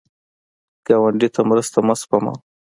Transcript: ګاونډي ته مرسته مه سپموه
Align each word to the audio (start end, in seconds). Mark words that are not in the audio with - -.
ګاونډي 0.87 1.29
ته 1.35 1.41
مرسته 1.49 1.77
مه 1.87 1.95
سپموه 2.01 2.35